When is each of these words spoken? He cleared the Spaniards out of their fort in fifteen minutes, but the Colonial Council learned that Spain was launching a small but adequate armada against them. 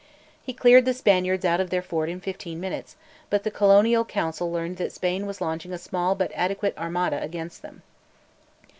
He 0.43 0.51
cleared 0.51 0.85
the 0.85 0.95
Spaniards 0.95 1.45
out 1.45 1.59
of 1.59 1.69
their 1.69 1.83
fort 1.83 2.09
in 2.09 2.21
fifteen 2.21 2.59
minutes, 2.59 2.95
but 3.29 3.43
the 3.43 3.51
Colonial 3.51 4.03
Council 4.03 4.51
learned 4.51 4.77
that 4.77 4.91
Spain 4.91 5.27
was 5.27 5.41
launching 5.41 5.71
a 5.73 5.77
small 5.77 6.15
but 6.15 6.31
adequate 6.33 6.75
armada 6.75 7.21
against 7.21 7.61
them. 7.61 7.83